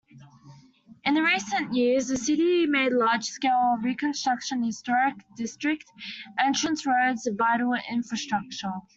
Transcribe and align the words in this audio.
In 1.03 1.13
recent 1.13 1.75
years, 1.75 2.07
the 2.07 2.17
city 2.17 2.65
made 2.65 2.91
large-scale 2.91 3.77
reconstruction 3.83 4.63
historic 4.63 5.13
district, 5.37 5.85
entrance 6.39 6.87
roads, 6.87 7.29
vital 7.37 7.75
infrastructure. 7.87 8.79